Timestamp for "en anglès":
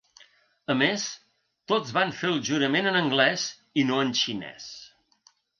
2.93-3.47